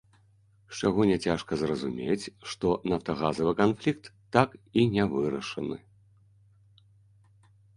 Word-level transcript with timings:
З 0.75 0.77
чаго 0.79 1.01
няцяжка 1.09 1.53
зразумець, 1.61 2.31
што 2.53 2.67
нафтагазавы 2.93 3.53
канфлікт 3.61 4.09
так 4.37 4.49
і 4.57 4.81
не 4.97 5.03
вырашаны. 5.13 5.77